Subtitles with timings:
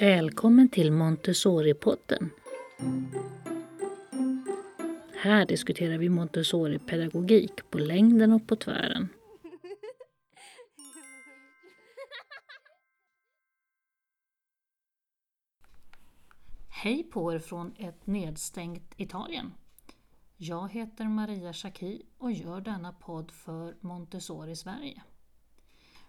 [0.00, 2.30] Välkommen till Montessori-podden.
[5.14, 9.08] Här diskuterar vi Montessori-pedagogik på längden och på tvären.
[16.68, 19.52] Hej på er från ett nedstängt Italien.
[20.36, 25.02] Jag heter Maria Schacki och gör denna podd för Montessori Sverige.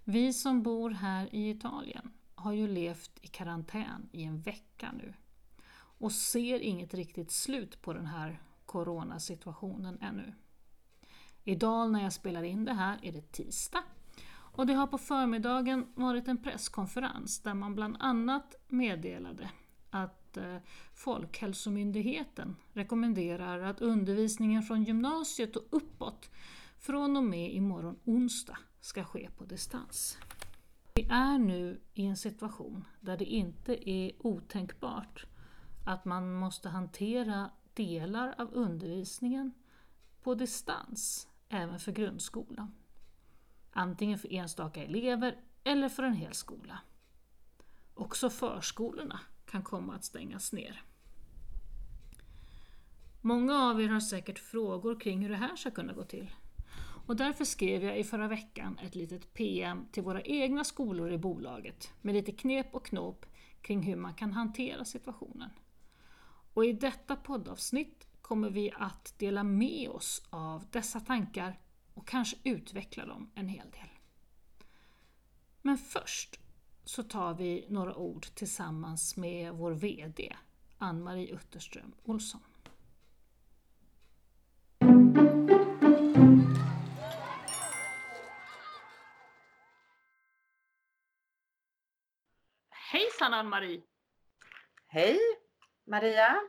[0.03, 5.13] Vi som bor här i Italien har ju levt i karantän i en vecka nu
[5.73, 10.33] och ser inget riktigt slut på den här coronasituationen ännu.
[11.43, 13.83] Idag när jag spelar in det här är det tisdag
[14.31, 19.49] och det har på förmiddagen varit en presskonferens där man bland annat meddelade
[19.89, 20.57] att eh,
[20.93, 26.29] Folkhälsomyndigheten rekommenderar att undervisningen från gymnasiet och uppåt
[26.79, 30.17] från och med imorgon onsdag ska ske på distans.
[30.93, 35.25] Vi är nu i en situation där det inte är otänkbart
[35.85, 39.53] att man måste hantera delar av undervisningen
[40.21, 42.73] på distans även för grundskolan.
[43.71, 46.79] Antingen för enstaka elever eller för en hel skola.
[47.93, 50.83] Också förskolorna kan komma att stängas ner.
[53.21, 56.33] Många av er har säkert frågor kring hur det här ska kunna gå till.
[57.11, 61.17] Och därför skrev jag i förra veckan ett litet PM till våra egna skolor i
[61.17, 63.25] bolaget med lite knep och knåp
[63.61, 65.49] kring hur man kan hantera situationen.
[66.53, 71.59] Och i detta poddavsnitt kommer vi att dela med oss av dessa tankar
[71.93, 73.89] och kanske utveckla dem en hel del.
[75.61, 76.39] Men först
[76.83, 80.35] så tar vi några ord tillsammans med vår VD
[80.77, 82.41] Ann-Marie Utterström Olsson.
[93.21, 93.81] Hejsan Ann-Marie!
[94.87, 95.19] Hej
[95.87, 96.41] Maria!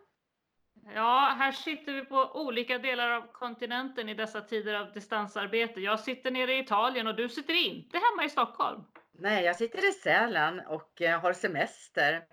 [0.95, 5.81] Ja, här sitter vi på olika delar av kontinenten i dessa tider av distansarbete.
[5.81, 8.85] Jag sitter nere i Italien och du sitter inte hemma i Stockholm.
[9.13, 12.25] Nej, jag sitter i Sälen och eh, har semester.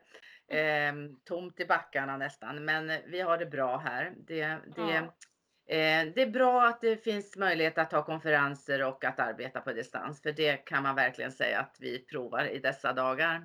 [0.52, 0.94] Eh,
[1.26, 4.14] tomt i backarna nästan, men vi har det bra här.
[4.18, 5.76] Det, det, Ja.
[5.76, 9.74] eh, det är bra att det finns möjlighet att ha konferenser och att arbeta på
[9.74, 13.42] distans, för det kan man verkligen säga att vi provar i dessa dagar.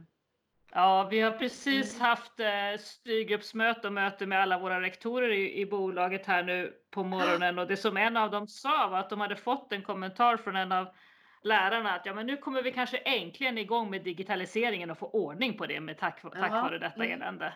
[0.77, 5.67] Ja, vi har precis haft eh, styrgruppsmöte och möte med alla våra rektorer i, i
[5.67, 9.21] bolaget här nu på morgonen och det som en av dem sa var att de
[9.21, 10.89] hade fått en kommentar från en av
[11.43, 15.59] lärarna att ja, men nu kommer vi kanske äntligen igång med digitaliseringen och få ordning
[15.59, 17.12] på det med tack, tack Jaha, vare detta mm.
[17.12, 17.53] elände.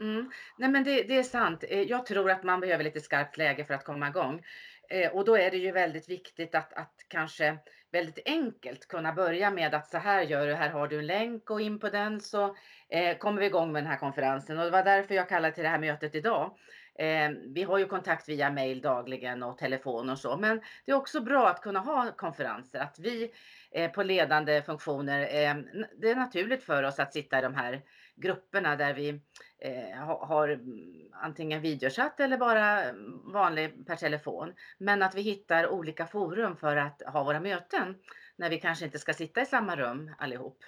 [0.00, 0.30] Mm.
[0.58, 1.64] Nej, men det, det är sant.
[1.68, 4.42] Eh, Jag tror att man behöver lite skarpt läge för att komma igång.
[4.90, 7.58] Eh, och då är det ju väldigt viktigt att, att kanske
[7.92, 11.50] väldigt enkelt kunna börja med att så här gör du, här har du en länk
[11.50, 12.56] och in på den så
[12.88, 14.58] eh, kommer vi igång med den här konferensen.
[14.58, 16.56] Och det var därför jag kallade till det här mötet idag.
[16.98, 20.96] Eh, vi har ju kontakt via mail dagligen och telefon och så, men det är
[20.96, 23.30] också bra att kunna ha konferenser, att vi
[23.70, 25.54] eh, på ledande funktioner, eh,
[25.96, 27.82] det är naturligt för oss att sitta i de här
[28.16, 29.20] grupperna där vi
[29.58, 34.54] eh, har mm, antingen videochatt eller bara mm, vanlig per telefon.
[34.78, 37.94] Men att vi hittar olika forum för att ha våra möten
[38.36, 40.64] när vi kanske inte ska sitta i samma rum allihop.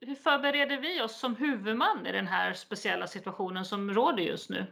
[0.00, 4.66] Hur förbereder vi oss som huvudman i den här speciella situationen som råder just nu?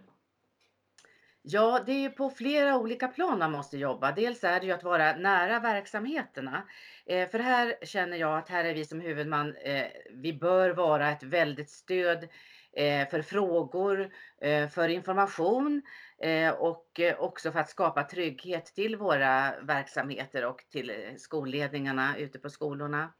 [1.42, 4.12] Ja, det är ju på flera olika plan man måste jobba.
[4.12, 6.68] Dels är det ju att vara nära verksamheterna.
[7.06, 11.10] Eh, för här känner jag att här är vi som huvudman, eh, vi bör vara
[11.10, 12.28] ett väldigt stöd
[12.76, 14.10] eh, för frågor,
[14.42, 15.82] eh, för information
[16.22, 22.38] eh, och eh, också för att skapa trygghet till våra verksamheter och till skolledningarna ute
[22.38, 23.12] på skolorna.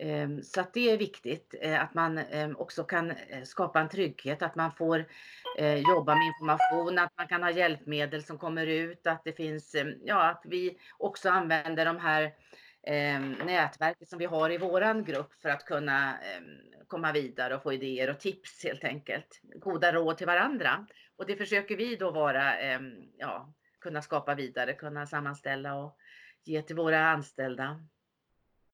[0.00, 3.88] Ehm, så att det är viktigt eh, att man ehm, också kan eh, skapa en
[3.88, 5.04] trygghet, att man får
[5.58, 9.74] eh, jobba med information, att man kan ha hjälpmedel som kommer ut, att det finns,
[9.74, 12.32] ehm, ja, att vi också använder de här
[13.44, 16.18] nätverket som vi har i våran grupp för att kunna
[16.86, 19.40] komma vidare och få idéer och tips helt enkelt.
[19.42, 20.86] Goda råd till varandra.
[21.16, 22.54] Och det försöker vi då vara,
[23.16, 25.96] ja, kunna skapa vidare, kunna sammanställa och
[26.44, 27.80] ge till våra anställda.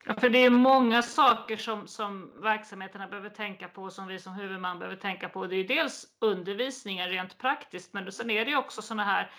[0.06, 4.34] Ja, för det är många saker som, som verksamheterna behöver tänka på, som vi som
[4.34, 5.46] huvudman behöver tänka på.
[5.46, 9.30] Det är dels undervisningen rent praktiskt, men sen är det också sådana här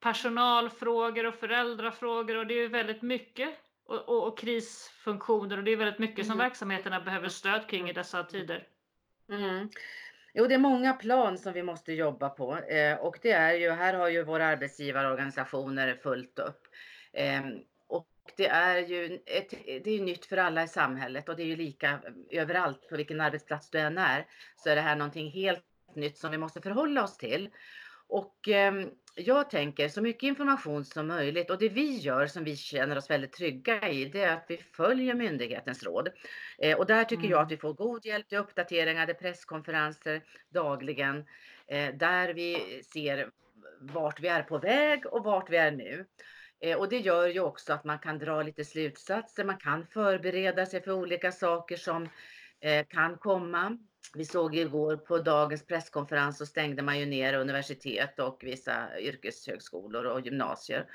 [0.00, 3.48] personalfrågor och föräldrafrågor och det är väldigt mycket
[3.86, 6.44] och, och, och krisfunktioner och det är väldigt mycket som Mm.
[6.44, 8.66] verksamheterna behöver stöd kring i dessa tider.
[9.28, 9.68] Mm.
[10.34, 13.70] Jo, det är många plan som vi måste jobba på eh, och det är ju,
[13.70, 16.62] här har ju våra arbetsgivarorganisationer fullt upp.
[17.12, 17.40] Eh,
[18.36, 19.50] det är ju ett,
[19.84, 22.00] det är nytt för alla i samhället och det är ju lika
[22.30, 24.26] överallt på vilken arbetsplats du än är.
[24.56, 25.64] Så är det här någonting helt
[25.94, 27.50] nytt som vi måste förhålla oss till.
[28.08, 28.74] Och eh,
[29.14, 33.10] jag tänker så mycket information som möjligt och det vi gör som vi känner oss
[33.10, 36.08] väldigt trygga i det är att vi följer myndighetens råd.
[36.58, 37.30] Eh, och där tycker mm.
[37.30, 41.24] jag att vi får god hjälp till uppdateringar, presskonferenser dagligen
[41.66, 43.30] eh, där vi ser
[43.80, 46.06] vart vi är på väg och vart vi är nu.
[46.60, 50.66] Eh, och det gör ju också att man kan dra lite slutsatser, man kan förbereda
[50.66, 52.08] sig för olika saker som
[52.60, 53.78] eh, kan komma.
[54.14, 60.04] Vi såg igår på dagens presskonferens så stängde man ju ner universitet och vissa yrkeshögskolor
[60.04, 60.86] och gymnasier.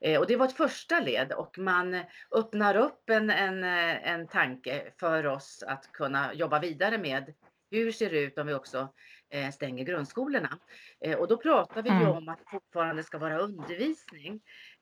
[0.00, 2.00] Eh, och det var ett första led och man
[2.30, 7.34] öppnar upp en, en, eh, en tanke för oss att kunna jobba vidare med
[7.74, 8.88] hur ser det ut om vi också
[9.30, 10.58] eh, stänger grundskolorna?
[11.04, 12.08] Eh, och då pratar vi ju mm.
[12.08, 14.32] om att det fortfarande ska vara undervisning.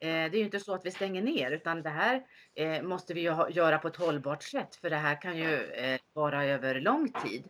[0.00, 2.22] Eh, det är ju inte så att vi stänger ner utan det här
[2.82, 5.68] måste vi göra på ett hållbart sätt för det här kan ju
[6.12, 7.44] vara över lång tid.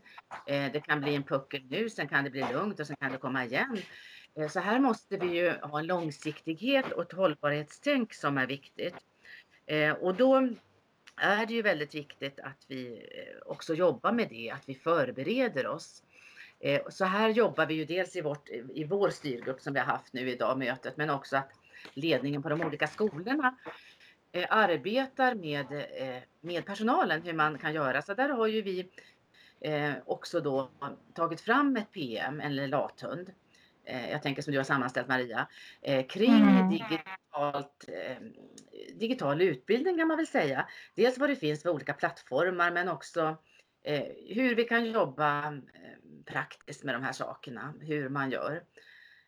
[0.46, 3.18] Det kan bli en puckel nu, sen kan det bli lugnt och sen kan det
[3.18, 3.78] komma igen.
[4.50, 8.96] Så här måste vi ju ha en långsiktighet och ett hållbarhetstänk som är viktigt.
[10.00, 10.48] Och då
[11.16, 15.66] är det ju väldigt viktigt att vi eh, också jobbar med det, att vi förbereder
[15.66, 16.02] oss.
[16.60, 19.86] Eh, så här jobbar vi ju dels i, vårt, i vår styrgrupp som vi har
[19.86, 21.50] haft nu idag, mötet, men också att
[21.94, 23.56] ledningen på de olika skolorna
[24.32, 25.66] eh, arbetar med,
[26.40, 28.02] med personalen, hur man kan göra.
[28.02, 28.88] Så där har ju vi
[30.04, 30.70] också då
[31.14, 33.32] tagit fram ett PM, en lathund,
[33.84, 35.46] Eh, jag tänker som du har sammanställt Maria,
[35.82, 36.70] eh, kring mm.
[36.70, 38.16] digitalt, eh,
[38.94, 40.68] digital utbildning kan man väl säga.
[40.94, 43.36] Dels vad det finns för olika plattformar men också
[43.84, 48.62] eh, hur vi kan jobba eh, praktiskt med de här sakerna, hur man gör.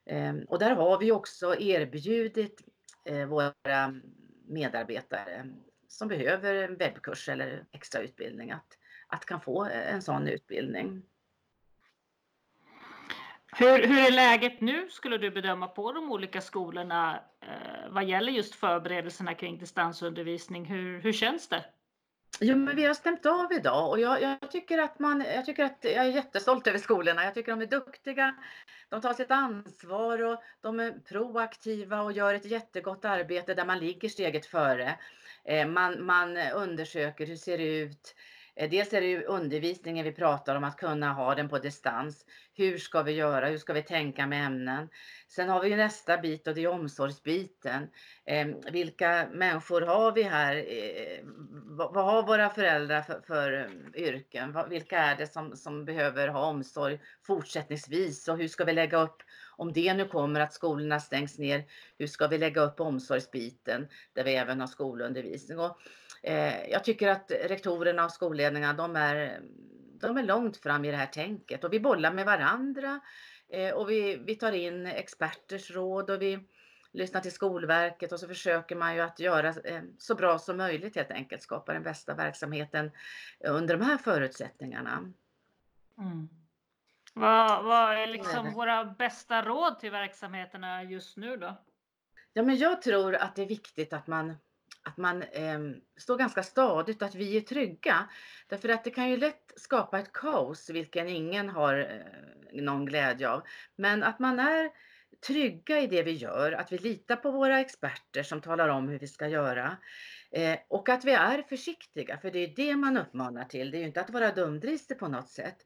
[0.06, 2.61] Ehm, och där har vi också erbjudit
[3.05, 3.94] eh, våra
[4.49, 5.47] medarbetare
[5.88, 11.02] som behöver en webbkurs eller extra utbildning att, att kan få en sån utbildning.
[13.56, 18.32] Hur, hur är läget nu skulle du bedöma på de olika skolorna Eh, vad gäller
[18.32, 20.64] just förberedelserna kring distansundervisning?
[20.64, 21.64] Hur, hur känns det?
[22.41, 25.64] Jo, men vi har stämt av idag och jag, jag, tycker att man, jag tycker
[25.64, 27.25] att jag är jättestolt över skolorna.
[27.25, 28.35] Jag tycker de är duktiga.
[28.88, 33.79] De tar sitt ansvar och de är proaktiva och gör ett jättegott arbete där man
[33.79, 34.99] ligger steget före.
[35.44, 38.14] Eh, man, man undersöker hur det ser ut.
[38.56, 42.27] Eh, dels är det ju undervisningen vi pratar om, att kunna ha den på distans.
[42.55, 43.47] Hur ska vi göra?
[43.47, 44.89] Hur ska vi tänka med ämnen?
[45.29, 47.89] Sen har vi ju nästa bit och det är omsorgsbiten.
[48.25, 50.56] Eh, vilka människor har vi här?
[50.56, 51.25] Eh,
[51.67, 54.59] vad, har våra föräldrar för, för eh, yrken?
[54.69, 58.29] Vilka är det som, som behöver ha omsorg fortsättningsvis?
[58.29, 59.23] Och hur ska vi lägga upp,
[59.57, 61.65] om det nu kommer att skolorna stängs ner,
[61.99, 65.59] hur ska vi lägga upp omsorgsbiten där vi även har skolundervisning?
[65.59, 65.79] Och,
[66.25, 69.41] eh, jag tycker att rektorerna och skolledningarna, de är,
[70.00, 73.00] de är långt fram i det här tänket och vi bollar med varandra
[73.49, 76.38] eh, och vi, vi tar in experters råd och vi
[76.93, 80.97] lyssnar till Skolverket och så försöker man ju att göra eh, så bra som möjligt
[80.97, 82.91] helt enkelt, skapa den bästa verksamheten
[83.44, 85.12] under de här förutsättningarna.
[85.99, 86.29] Mm.
[87.15, 91.56] Vad, vad är liksom våra bästa råd till verksamheterna just nu då?
[92.32, 94.37] Ja, men jag tror att det är viktigt att man
[94.85, 95.59] att man eh,
[95.97, 98.09] står ganska stadigt och att vi är trygga.
[98.49, 103.29] Därför att det kan ju lätt skapa ett kaos, vilken ingen har eh, någon glädje
[103.29, 103.43] av.
[103.76, 104.71] Men att man är
[105.26, 108.99] trygga i det vi gör, att vi litar på våra experter som talar om hur
[108.99, 109.76] vi ska göra.
[110.31, 113.71] Eh, och att vi är försiktiga, för det är det man uppmanar till.
[113.71, 115.57] Det är ju inte att vara dumdristig på något sätt.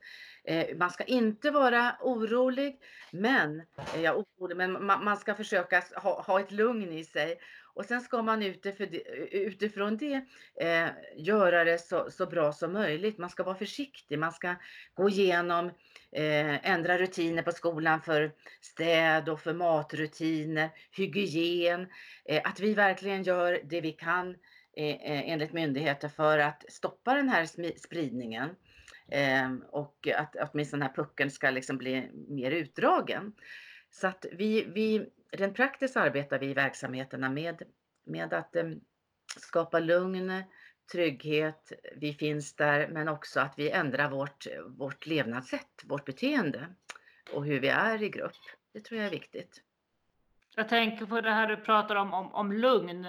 [0.44, 3.60] Eh, man ska inte vara orolig, men,
[3.94, 7.38] eh, ja, orolig, men man, man ska försöka ha, ha, ett lugn i sig.
[7.78, 8.42] Och sen ska man
[9.30, 10.24] utifrån det
[10.60, 13.18] eh, göra det så, så, bra som möjligt.
[13.18, 14.54] Man ska vara försiktig, man ska
[14.94, 15.66] gå igenom,
[16.12, 21.86] eh, ändra rutiner på skolan för städ och för matrutiner, hygien.
[22.24, 24.30] Eh, att vi verkligen gör det vi kan
[24.76, 27.46] eh, eh enligt myndigheter för att stoppa den här
[27.78, 28.50] spridningen.
[29.10, 33.32] Ehm, och att åtminstone den här pucken ska liksom bli mer utdragen.
[33.90, 37.62] Så att vi, vi, rent praktiskt arbetar vi i verksamheterna med,
[38.04, 38.70] med att eh,
[39.36, 40.42] skapa lugn,
[40.92, 46.66] trygghet, vi finns där, men också att vi ändrar vårt, vårt levnadssätt, vårt beteende
[47.32, 48.36] och hur vi är i grupp.
[48.72, 49.62] Det tror jag är viktigt.
[50.56, 53.06] Jag tänker på det här du pratar om, om, om lugn.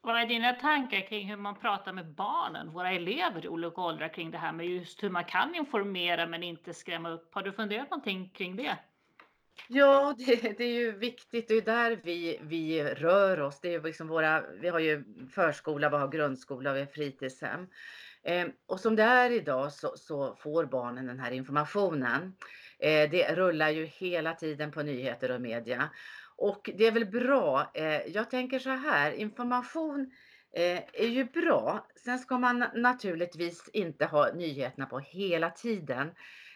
[0.00, 4.08] Vad är dina tankar kring hur man pratar med barnen, våra elever i olika åldrar
[4.08, 7.34] kring det här med just hur man kan informera men inte skrämma upp?
[7.34, 8.78] Har du funderat någonting kring det?
[9.68, 11.48] Ja, det det är ju viktigt.
[11.48, 13.60] Det är där vi vi rör oss.
[13.60, 15.04] Det är liksom våra vi har ju
[15.34, 17.66] förskola, vi har grundskola, vi har fritidshem.
[18.24, 22.36] Eh, och som det är idag så så får barnen den här informationen.
[22.78, 25.90] Eh, det rullar ju hela tiden på nyheter och media.
[26.36, 27.70] Och det är väl bra.
[27.74, 30.12] Eh, jag tänker så här, information,
[30.56, 31.86] eh, är ju bra.
[32.04, 36.10] Sen ska man naturligtvis inte ha nyheterna på hela tiden.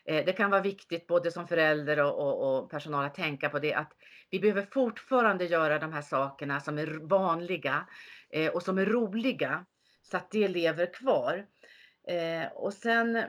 [0.09, 3.59] Eh, det kan vara viktigt både som förälder och och och personal att tänka på
[3.59, 3.93] det att
[4.31, 7.87] vi behöver fortfarande göra de här sakerna som är vanliga,
[8.31, 9.65] eh, och som är roliga,
[10.03, 11.47] så att det lever kvar.
[12.09, 13.25] Eh, och sen,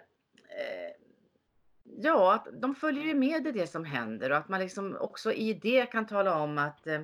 [1.84, 5.34] ja, att de följer ju med i det som händer och att man liksom också
[5.34, 7.02] i det kan tala om att, eh,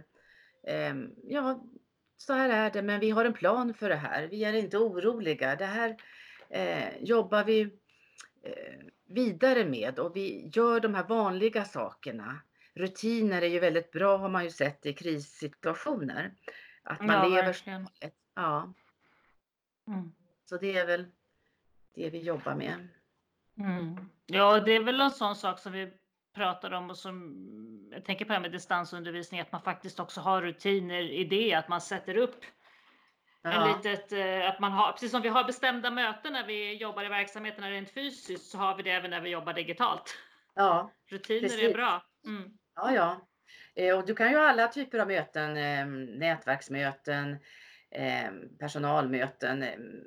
[0.68, 1.64] ehm, ja,
[2.18, 4.28] så här är det, men vi har en plan för det här.
[4.28, 5.56] Vi är inte oroliga.
[5.56, 5.98] Det här,
[6.50, 7.62] eh, jobbar vi,
[8.44, 12.42] eh, vidare med och vi gör de här vanliga sakerna.
[12.76, 16.34] Rutiner är ju väldigt bra har man ju sett i krissituationer.
[16.84, 17.88] Att man Ja, lever verkligen.
[18.36, 18.74] Ja,
[19.88, 20.12] Mm.
[20.46, 21.06] så det är väl
[21.96, 22.88] det vi jobbar med.
[23.58, 24.10] Mm.
[24.26, 25.94] Ja, det är väl en sån sak som vi
[26.36, 27.48] pratar om och som
[27.92, 31.54] jag tänker på det här med distansundervisning, att man faktiskt också har rutiner i det,
[31.54, 32.36] att man sätter upp
[33.44, 36.74] en Ja, litet, eh, att man har, precis som vi har bestämda möten när vi
[36.76, 40.16] jobbar i verksamheterna rent fysiskt, så har vi det även när vi jobbar digitalt.
[40.56, 41.74] ja, Rutiner är precis.
[41.74, 42.04] bra.
[42.26, 42.52] Mm.
[42.76, 43.28] Ja, ja.
[43.76, 45.86] Eh, och du kan ju alla typer av möten, eh,
[46.20, 47.38] nätverksmöten,
[48.60, 49.66] personalmöten,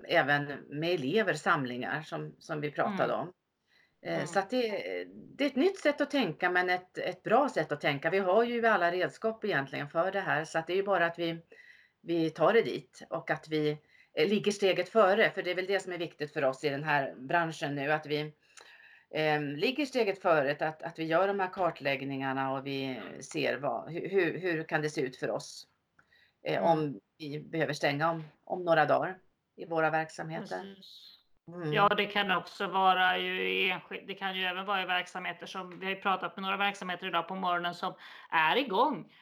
[0.08, 3.20] även med elever, samlingar som, som vi pratade Mm.
[3.20, 3.32] om.
[4.06, 4.26] Mm.
[4.26, 4.84] så det,
[5.36, 8.10] det är ett nytt sätt att tänka men ett, ett bra sätt att tänka.
[8.10, 11.06] Vi har ju alla redskap egentligen för det här så att det är ju bara
[11.06, 11.42] att vi,
[12.06, 13.78] vi tar det dit och att vi
[14.14, 15.30] eh, ligger steget före.
[15.30, 17.92] För det är väl det som är viktigt för oss i den här branschen nu
[17.92, 18.32] att vi
[19.10, 23.92] eh, ligger steget före, att, att vi gör de här kartläggningarna och vi ser vad,
[23.92, 25.66] hur, hur, kan det se ut för oss
[26.46, 26.64] eh, Mm.
[26.64, 29.18] om vi behöver stänga om, om några dagar
[29.56, 30.60] i våra verksamheter.
[31.48, 31.72] Mm.
[31.72, 35.46] Ja, det kan också vara ju i enskild, det kan ju även vara i verksamheter
[35.46, 37.94] som, vi har ju pratat med några verksamheter idag på morgonen som
[38.30, 39.12] är igång.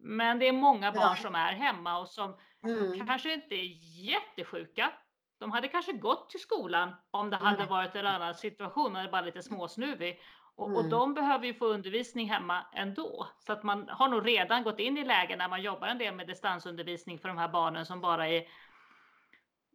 [0.00, 1.22] Men det är många barn Ja.
[1.22, 3.06] som är hemma och som Mm.
[3.06, 4.92] kanske inte är jättesjuka.
[5.38, 7.68] De hade kanske gått till skolan om det hade Mm.
[7.68, 10.20] varit en annan situation, man är bara lite småsnuvig.
[10.56, 10.90] Och, och Mm.
[10.90, 13.26] de behöver ju få undervisning hemma ändå.
[13.38, 16.14] Så att man har nog redan gått in i lägen när man jobbar en del
[16.14, 18.44] med distansundervisning för de här barnen som bara är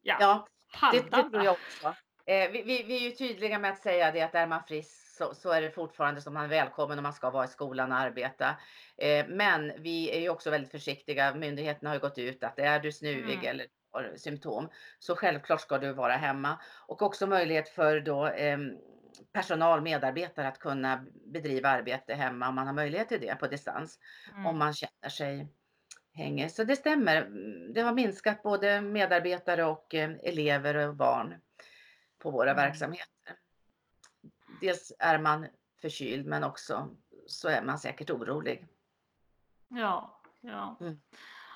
[0.01, 0.48] ja, Ja,
[0.92, 1.88] det, det tror jag också.
[2.25, 5.02] Eh, vi, vi, vi är ju tydliga med att säga det att är man frisk
[5.17, 7.91] så, så är det fortfarande som man är välkommen och man ska vara i skolan
[7.91, 8.55] och arbeta.
[8.98, 11.36] Eh, men vi är ju också väldigt försiktiga.
[11.36, 13.46] Myndigheterna har ju gått ut att är du snuvig Mm.
[13.46, 16.60] eller har symptom så självklart ska du vara hemma.
[16.88, 18.58] Och också möjlighet för då eh,
[19.34, 24.00] personal, medarbetare att kunna bedriva arbete hemma om man har möjlighet till det på distans.
[24.36, 24.58] Om Mm.
[24.58, 25.48] man känner sig
[26.13, 26.48] hänger.
[26.48, 27.22] Så det stämmer.
[27.22, 31.36] Mm, Det har minskat både medarbetare och eh, elever och barn
[32.20, 32.63] på våra Mm.
[32.63, 33.08] verksamheter.
[34.63, 35.48] Dels är man
[35.82, 36.89] förkyld men också
[37.27, 38.67] så är man säkert orolig.
[39.67, 40.77] Ja, ja.
[40.82, 41.00] Mm.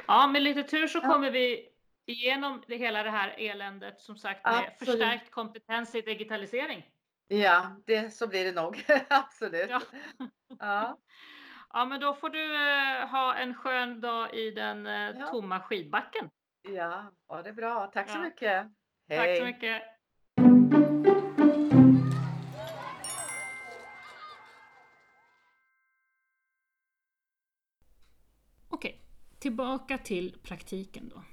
[0.08, 1.10] Ja, med lite tur så Ja.
[1.14, 1.70] kommer vi
[2.06, 4.78] igenom det hela det här eländet som sagt med Absolut.
[5.00, 6.86] förstärkt kompetens i digitalisering.
[7.28, 8.86] Ja, det, så blir det nog.
[9.10, 9.70] Absolut.
[9.70, 9.82] Ja.
[10.60, 10.98] Ja.
[11.74, 15.28] Ja, men då får du eh, ha en skön dag i den eh, Ja.
[15.28, 16.30] tomma skidbacken.
[16.62, 17.88] ja, ha det bra.
[17.88, 18.64] Tack så mycket.
[19.10, 19.46] Tack så Hej.
[19.46, 19.84] mycket.
[29.40, 31.24] Tillbaka till praktiken då.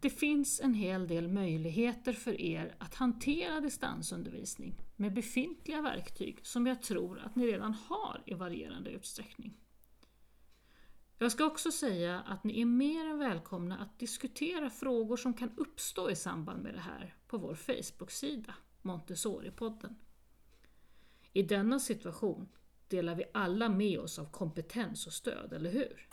[0.00, 6.66] Det finns en hel del möjligheter för er att hantera distansundervisning med befintliga verktyg som
[6.66, 9.56] jag tror att ni redan har i varierande utsträckning.
[11.18, 15.50] Jag ska också säga att ni är mer än välkomna att diskutera frågor som kan
[15.56, 19.94] uppstå i samband med det här på vår Facebook-sida Montessori-podden.
[21.32, 22.48] I denna situation
[22.88, 26.08] delar vi alla med oss av kompetens och stöd, eller hur?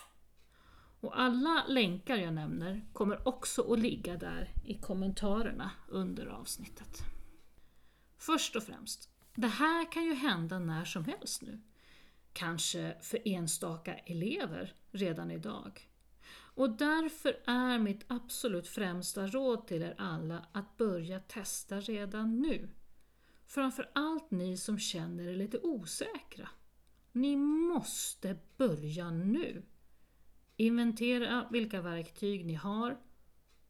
[1.02, 7.04] Och alla länkar jag nämner kommer också att ligga där i kommentarerna under avsnittet.
[8.18, 11.62] Först och främst, det här kan ju hända när som helst nu.
[12.34, 15.90] Kanske för enstaka elever redan idag.
[16.32, 22.70] Och därför är mitt absolut främsta råd till er alla att börja testa redan nu.
[23.46, 26.50] Framför allt ni som känner er lite osäkra.
[27.12, 29.64] Ni måste börja nu.
[30.62, 32.98] Inventera vilka verktyg ni har,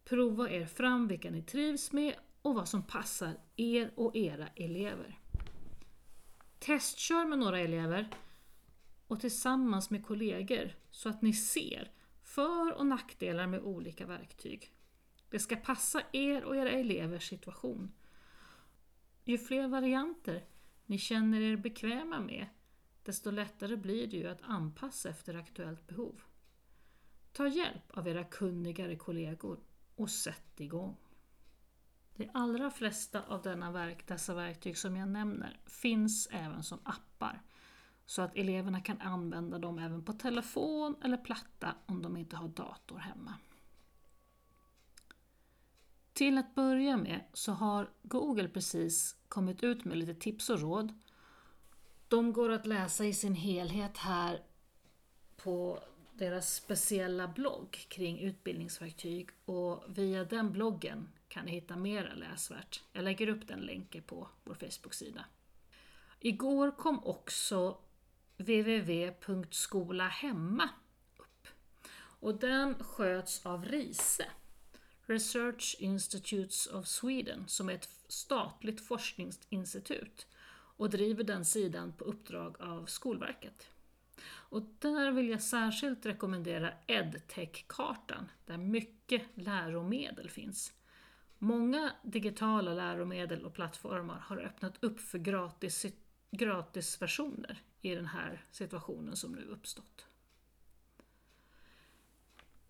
[0.04, 5.18] prova er fram vilka ni trivs med och vad som passar er och era elever.
[6.58, 8.08] Testkör med några elever
[9.06, 11.90] och tillsammans med kollegor så att ni ser
[12.22, 14.72] för och nackdelar med olika verktyg.
[15.28, 17.92] Det ska passa er och era elevers situation.
[19.24, 20.44] Ju fler varianter
[20.86, 22.46] ni känner er bekväma med,
[23.02, 26.22] desto lättare blir det ju att anpassa efter aktuellt behov.
[27.32, 29.60] Ta hjälp av era kunnigare kollegor
[29.94, 30.96] och sätt igång.
[32.16, 37.42] De allra flesta av denna verk, dessa verktyg som jag nämner finns även som appar
[38.06, 42.48] så att eleverna kan använda dem även på telefon eller platta om de inte har
[42.48, 43.34] dator hemma.
[46.12, 50.94] Till att börja med så har Google precis kommit ut med lite tips och råd.
[52.08, 54.42] De går att läsa i sin helhet här
[55.36, 55.80] på
[56.20, 62.82] deras speciella blogg kring utbildningsverktyg och via den bloggen kan ni hitta mera läsvärt.
[62.92, 65.24] Jag lägger upp den länken på vår Facebook-sida.
[66.20, 67.78] Igår kom också
[68.36, 70.68] www.skolahemma
[71.16, 71.48] upp
[72.20, 74.26] och den sköts av RISE,
[75.06, 80.26] Research Institutes of Sweden, som är ett statligt forskningsinstitut
[80.76, 83.70] och driver den sidan på uppdrag av Skolverket.
[84.50, 90.72] Och där vill jag särskilt rekommendera EdTech-kartan, där mycket läromedel finns.
[91.38, 95.86] Många digitala läromedel och plattformar har öppnat upp för gratis,
[96.30, 100.06] gratisversioner i den här situationen som nu uppstått.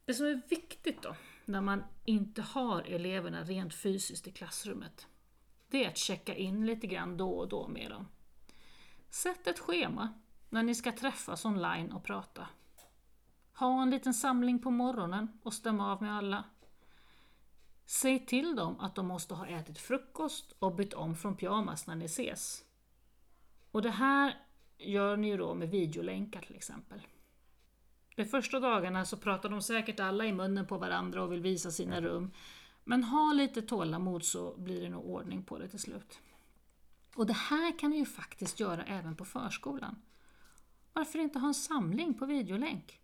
[0.04, 5.06] Det som är viktigt då, när man inte har eleverna rent fysiskt i klassrummet,
[5.68, 8.08] det är att checka in lite grann då och då med dem.
[9.10, 10.19] Sätt ett schema
[10.50, 12.48] när ni ska träffas online och prata.
[13.54, 16.44] Ha en liten samling på morgonen och stäm av med alla.
[17.86, 21.94] Säg till dem att de måste ha ätit frukost och bytt om från pyjamas när
[21.94, 22.64] ni ses.
[23.70, 24.38] Och det här
[24.78, 27.06] gör ni ju då med videolänkar till exempel.
[28.16, 31.70] De första dagarna så pratar de säkert alla i munnen på varandra och vill visa
[31.70, 32.30] sina rum.
[32.84, 36.18] Men ha lite tålamod så blir det nog ordning på det till slut.
[37.14, 40.02] Och det här kan ni ju faktiskt göra även på förskolan.
[40.92, 43.00] Varför inte ha en samling på videolänk?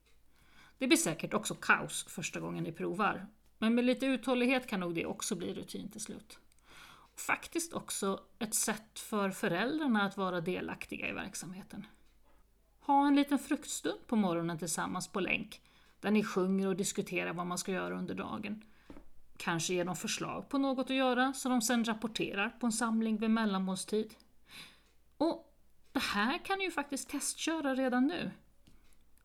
[0.79, 3.27] Det blir säkert också kaos första gången ni provar,
[3.59, 6.39] men med lite uthållighet kan nog det också bli rutin till slut.
[6.85, 11.87] Och faktiskt också ett sätt för föräldrarna att vara delaktiga i verksamheten.
[12.81, 15.61] Ha en liten fruktstund på morgonen tillsammans på länk,
[16.01, 18.65] där ni sjunger och diskuterar vad man ska göra under dagen.
[19.37, 23.17] Kanske ge dem förslag på något att göra som de sedan rapporterar på en samling
[23.17, 24.15] vid mellanmålstid.
[25.17, 25.46] Och
[25.97, 28.31] det här kan ni ju faktiskt testköra redan nu.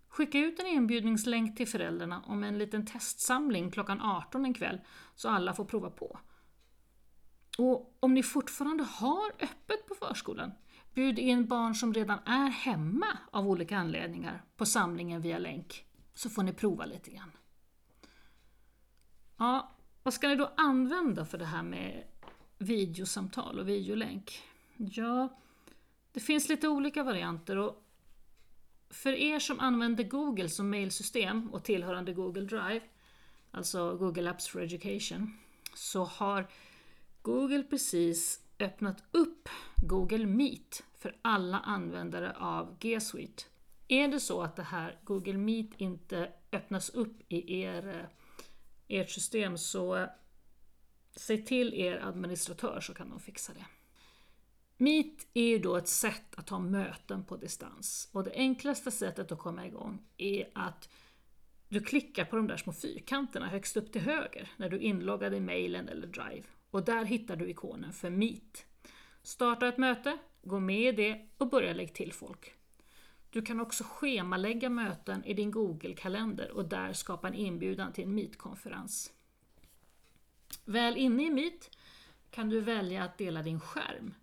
[0.07, 4.81] Skicka ut en inbjudningslänk till föräldrarna om en liten testsamling klockan 18 en kväll
[5.15, 6.19] så alla får prova på.
[7.57, 10.51] Och om ni fortfarande har öppet på förskolan,
[10.93, 16.29] bjud in barn som redan är hemma av olika anledningar på samlingen via länk, så
[16.29, 17.31] får ni prova lite grann.
[19.37, 19.71] Ja,
[20.03, 22.03] vad ska ni då använda för det här med
[22.57, 24.41] videosamtal och videolänk?
[24.77, 25.37] Ja,
[26.11, 27.87] det finns lite olika varianter och
[28.89, 32.81] för er som använder Google som mailsystem och tillhörande Google Drive,
[33.51, 35.37] alltså Google Apps for Education,
[35.75, 36.47] så har
[37.21, 43.43] Google precis öppnat upp Google Meet för alla användare av G Suite.
[43.87, 49.09] Är det så att det här Google Meet inte öppnas upp i er, eh, ert
[49.09, 50.09] system så eh,
[51.15, 53.65] säg till er administratör så kan de fixa det.
[54.81, 59.31] Meet är ju då ett sätt att ha möten på distans och det enklaste sättet
[59.31, 60.89] att komma igång är att
[61.67, 65.33] du klickar på de där små fyrkanterna högst upp till höger när du är inloggad
[65.33, 68.65] i mailen eller Drive och där hittar du ikonen för Meet.
[69.23, 72.53] Starta ett möte, gå med i det och börja lägga till folk.
[73.29, 78.15] Du kan också schemalägga möten i din Google-kalender och där skapa en inbjudan till en
[78.15, 79.11] Meet-konferens.
[80.65, 81.77] Väl inne i Meet
[82.31, 84.13] kan du välja att dela din skärm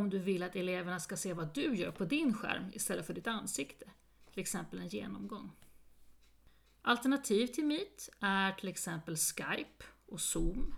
[0.00, 3.14] om du vill att eleverna ska se vad du gör på din skärm istället för
[3.14, 3.90] ditt ansikte,
[4.32, 5.50] till exempel en genomgång.
[6.82, 10.74] Alternativ till Meet är till exempel Skype och Zoom.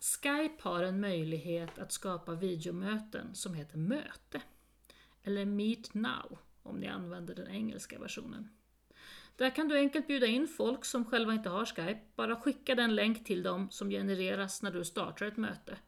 [0.00, 4.42] Skype har en möjlighet att skapa videomöten som heter Möte,
[5.22, 8.48] eller Meet Now om ni använder den engelska versionen.
[9.36, 12.94] Där kan du enkelt bjuda in folk som själva inte har Skype, bara skicka den
[12.94, 15.78] länk till dem som genereras när du startar ett möte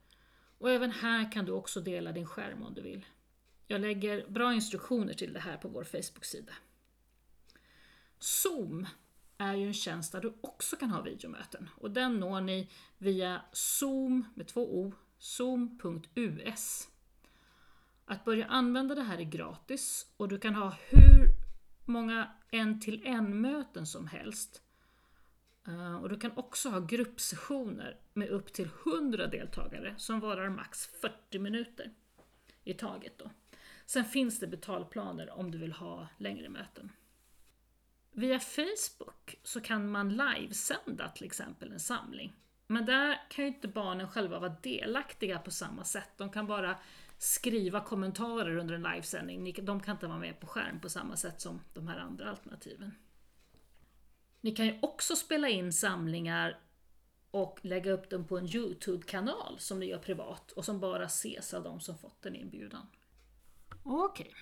[0.61, 3.05] och även här kan du också dela din skärm om du vill.
[3.67, 6.53] Jag lägger bra instruktioner till det här på vår Facebook-sida.
[8.19, 8.87] Zoom
[9.37, 13.41] är ju en tjänst där du också kan ha videomöten och den når ni via
[13.51, 16.87] zoom med två o, zoom.us.
[18.05, 21.27] Att börja använda det här är gratis och du kan ha hur
[21.85, 24.61] många en-till-en-möten som helst.
[25.67, 30.85] Eh, och du kan också ha gruppsessioner med upp till 100 deltagare som varar max
[31.01, 31.91] 40 minuter
[32.63, 33.17] i taget.
[33.17, 33.31] Då.
[33.85, 36.91] Sen finns det betalplaner om du vill ha längre möten.
[38.11, 42.33] Via Facebook så kan man livesända till exempel en samling.
[42.67, 46.09] Men där kan ju inte barnen själva vara delaktiga på samma sätt.
[46.17, 46.77] De kan bara
[47.17, 49.55] skriva kommentarer under en livesändning.
[49.61, 52.91] De kan inte vara med på skärm på samma sätt som de här andra alternativen.
[54.41, 56.59] Ni kan ju också spela in samlingar
[57.31, 61.53] och lägga upp dem på en Youtube-kanal som ni gör privat och som bara ses
[61.53, 62.87] av de som fått en inbjudan.
[63.83, 64.33] Okej.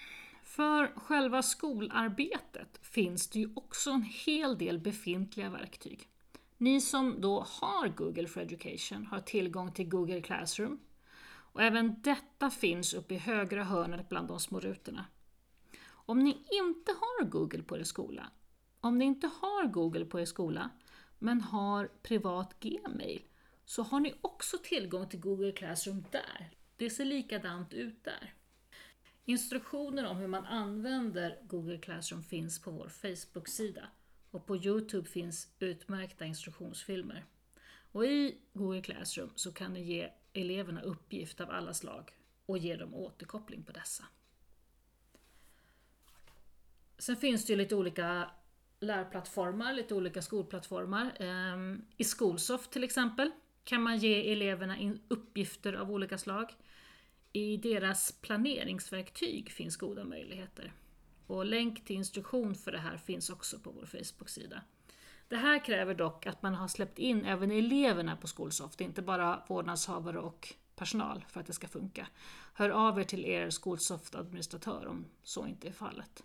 [0.44, 6.10] För själva skolarbetet finns det ju också en hel del befintliga verktyg.
[6.58, 10.80] Ni som då har Google for Education har tillgång till Google Classroom
[11.52, 15.06] och även detta finns uppe i högra hörnet bland de små rutorna.
[15.90, 18.32] Om ni inte har Google på er skola,
[18.82, 20.70] om ni inte har Google på er skola
[21.20, 23.22] men har privat Gmail
[23.66, 26.52] så har ni också tillgång till Google Classroom där.
[26.78, 28.34] Det ser likadant ut där.
[29.26, 33.88] Instruktioner om hur man använder Google Classroom finns på vår Facebook-sida
[34.32, 37.26] och på Youtube finns utmärkta instruktionsfilmer.
[37.92, 42.12] Och I Google Classroom så kan ni ge eleverna uppgift av alla slag
[42.46, 44.04] och ge dem återkoppling på dessa.
[46.98, 48.32] Sen finns det ju lite olika
[48.80, 51.12] lärplattformar, lite olika skolplattformar.
[51.20, 53.32] Ehm, I Skolsoft till exempel
[53.64, 56.54] kan man ge eleverna uppgifter av olika slag.
[57.34, 60.74] I deras planeringsverktyg finns goda möjligheter.
[61.28, 64.62] Och länk till instruktion för det här finns också på vår Facebook-sida.
[65.28, 69.44] Det här kräver dock att man har släppt in även eleverna på Skolsoft, inte bara
[69.48, 72.08] vårdnadshavare och personal för att det ska funka.
[72.54, 76.24] Hör av er till er Skolsoft-administratör om så inte är fallet.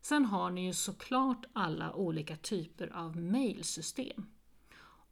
[0.00, 4.26] Sen har ni ju såklart alla olika typer av mailsystem.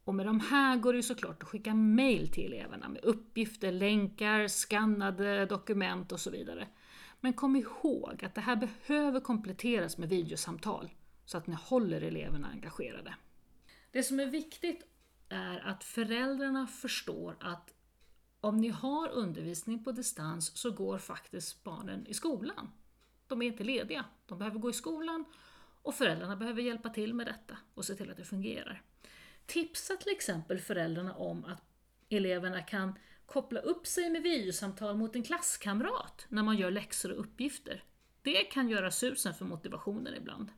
[0.03, 3.71] Och med de här går det ju såklart att skicka mail till eleverna med uppgifter,
[3.71, 6.67] länkar, skannade dokument och så vidare.
[7.19, 10.89] Men kom ihåg att det här behöver kompletteras med videosamtal
[11.25, 13.15] så att ni håller eleverna engagerade.
[13.91, 14.83] Det som är viktigt
[15.29, 17.73] är att föräldrarna förstår att
[18.41, 22.71] om ni har undervisning på distans så går faktiskt barnen i skolan.
[23.29, 25.25] De är inte lediga, de behöver gå i skolan
[25.81, 28.81] och föräldrarna behöver hjälpa till med detta och se till att det fungerar.
[29.45, 31.63] Tipsa till exempel föräldrarna om att
[32.09, 37.19] eleverna kan koppla upp sig med videosamtal mot en klasskamrat när man gör läxor och
[37.19, 37.83] uppgifter.
[38.21, 40.51] Det kan göra susen för motivationen ibland.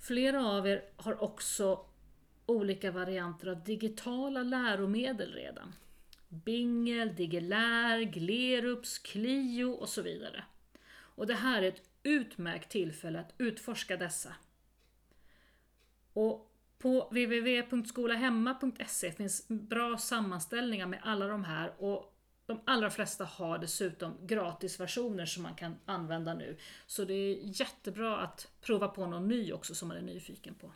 [0.00, 1.86] Flera av er har också
[2.46, 5.74] olika varianter av digitala läromedel redan.
[6.28, 10.44] Bingel, Digelär, Glerups, Clio och så vidare.
[10.90, 14.34] Och det här är ett utmärkt tillfälle att utforska dessa.
[16.12, 22.14] Och på www.skolahemma.se finns bra sammanställningar med alla de här och
[22.46, 26.56] de allra flesta har dessutom gratisversioner som man kan använda nu.
[26.86, 30.72] Så det är jättebra att prova på någon ny också som man är nyfiken på.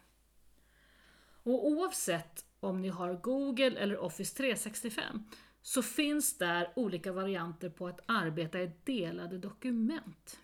[1.42, 5.24] Och oavsett om ni har Google eller Office 365
[5.62, 10.40] så finns där olika varianter på att arbeta i delade dokument.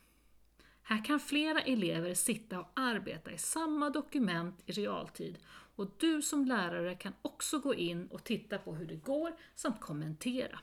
[0.82, 5.38] Här kan flera elever sitta och arbeta i samma dokument i realtid
[5.76, 9.80] och du som lärare kan också gå in och titta på hur det går samt
[9.80, 10.58] kommentera.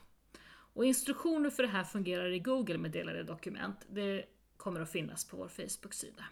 [0.48, 3.86] Och instruktioner för det här fungerar i Google med delade dokument.
[3.88, 4.24] Det
[4.56, 6.24] kommer att finnas på vår Facebook-sida.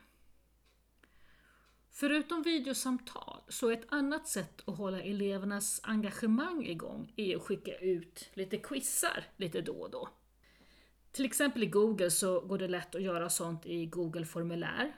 [1.97, 7.77] Förutom videosamtal så är ett annat sätt att hålla elevernas engagemang igång är att skicka
[7.77, 10.09] ut lite quizar lite då och då.
[11.13, 14.97] Till exempel i Google så går det lätt att göra sånt i Google formulär.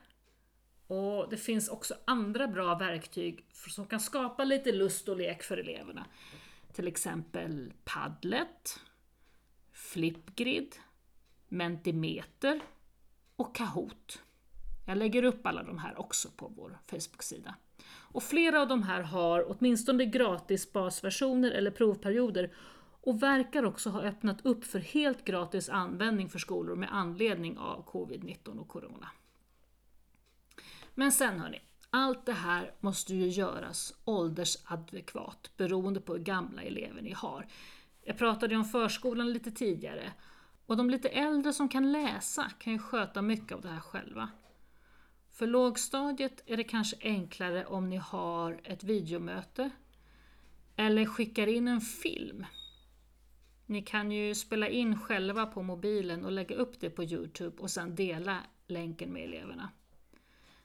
[0.86, 5.56] Och det finns också andra bra verktyg som kan skapa lite lust och lek för
[5.56, 6.06] eleverna.
[6.72, 8.80] Till exempel Padlet,
[9.72, 10.76] Flipgrid,
[11.48, 12.60] Mentimeter
[13.36, 14.22] och Kahoot.
[14.88, 17.54] Jag lägger upp alla de här också på vår Facebook-sida.
[17.88, 22.52] Och flera av de här har åtminstone gratis basversioner eller provperioder
[23.00, 27.84] och verkar också ha öppnat upp för helt gratis användning för skolor med anledning av
[27.84, 29.08] covid-19 och corona.
[30.94, 37.02] Men sen hörni, allt det här måste ju göras åldersadekvat beroende på hur gamla elever
[37.02, 37.46] ni har.
[38.02, 40.12] Jag pratade ju om förskolan lite tidigare
[40.66, 44.28] och de lite äldre som kan läsa kan ju sköta mycket av det här själva.
[45.36, 49.70] För lågstadiet är det kanske enklare om ni har ett videomöte
[50.76, 52.46] eller skickar in en film.
[53.66, 57.70] Ni kan ju spela in själva på mobilen och lägga upp det på Youtube och
[57.70, 59.70] sedan dela länken med eleverna.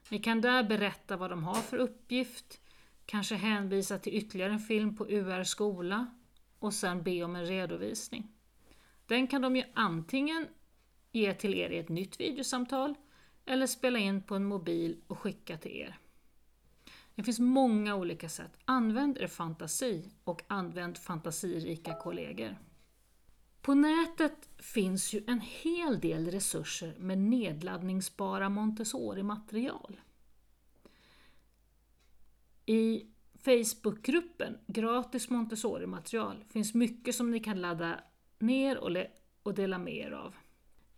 [0.09, 2.61] Ni kan där berätta vad de har för uppgift,
[3.05, 6.07] kanske hänvisa till ytterligare en film på UR skola
[6.59, 8.27] och sen be om en redovisning.
[9.05, 10.47] Den kan de ju antingen
[11.11, 12.95] ge till er i ett nytt videosamtal
[13.45, 15.97] eller spela in på en mobil och skicka till er.
[17.15, 18.57] Det finns många olika sätt.
[18.65, 22.57] Använd er fantasi och använd fantasirika kollegor.
[23.61, 29.99] På nätet finns ju en hel del resurser med nedladdningsbara Montessori-material.
[32.65, 37.99] I Facebookgruppen Gratis Montessori-material finns mycket som ni kan ladda
[38.39, 38.77] ner
[39.43, 40.35] och, dela med er av.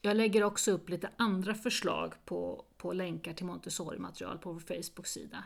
[0.06, 5.44] Jag lägger också upp lite andra förslag på, på länkar till Montessori-material på vår Facebook-sida.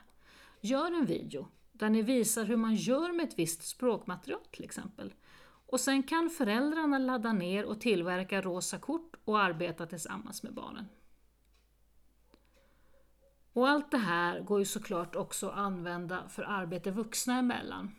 [0.62, 5.13] Gör en video där ni visar hur man gör med ett visst språkmaterial till exempel.
[5.41, 10.86] Och sen kan föräldrarna ladda ner och tillverka rosa kort och arbeta tillsammans med barnen.
[13.54, 17.96] Och allt det här går ju såklart också att använda för arbete vuxna emellan.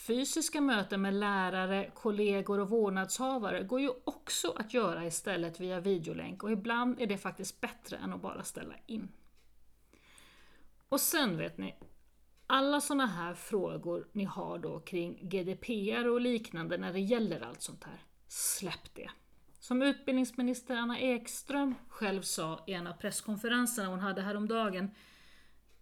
[0.00, 6.42] Fysiska möten med lärare, kollegor och vårdnadshavare går ju också att göra istället via videolänk
[6.42, 9.08] och ibland är det faktiskt bättre än att bara ställa in.
[10.88, 11.74] Och sen vet ni,
[12.46, 17.62] alla sådana här frågor ni har då kring GDPR och liknande när det gäller allt
[17.62, 19.10] sånt här, släpp det.
[19.58, 24.90] Som utbildningsminister Anna Ekström själv sa i en av presskonferenserna hon hade häromdagen,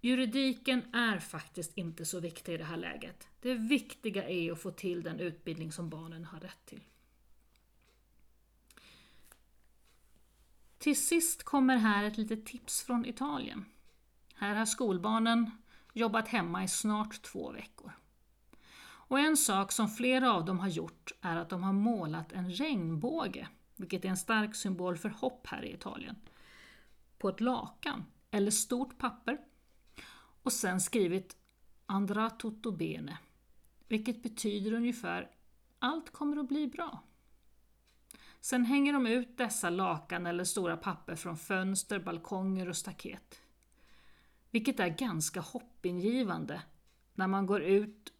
[0.00, 3.28] juridiken är faktiskt inte så viktig i det här läget.
[3.40, 6.82] Det viktiga är att få till den utbildning som barnen har rätt till.
[10.78, 13.64] Till sist kommer här ett litet tips från Italien.
[14.34, 15.50] Här har skolbarnen
[15.92, 17.92] jobbat hemma i snart två veckor.
[19.08, 22.50] Och en sak som flera av dem har gjort är att de har målat en
[22.50, 26.16] regnbåge, vilket är en stark symbol för hopp här i Italien,
[27.18, 29.38] på ett lakan eller stort papper
[30.42, 31.36] och sen skrivit
[31.86, 33.18] Andra tutto bene,
[33.88, 35.30] vilket betyder ungefär
[35.78, 37.02] allt kommer att bli bra.
[38.40, 43.40] Sen hänger de ut dessa lakan eller stora papper från fönster, balkonger och staket.
[44.50, 46.62] Vilket är ganska hoppingivande
[47.14, 48.12] när man går ut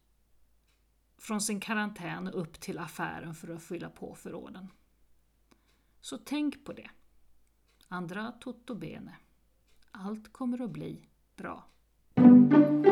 [1.17, 4.67] från sin karantän och upp till affären för att fylla på förråden.
[6.01, 6.89] Så tänk på det.
[7.87, 9.15] Andra tutto bene.
[9.91, 11.67] Allt kommer att bli bra.
[12.49, 12.88] Thank you.